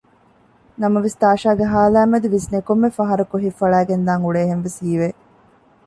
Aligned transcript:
ނަމަވެސް 0.81 1.17
ތާޝާގެ 1.21 1.65
ހާލާއިމެދު 1.71 2.27
ވިސްނޭ 2.33 2.57
ކޮންމެ 2.67 2.89
ފަހަރަކު 2.97 3.35
ހިތް 3.43 3.59
ފަޅައިގެންދާން 3.59 4.23
އުޅޭހެންވެސް 4.23 4.79
ހީވެ 4.83 5.09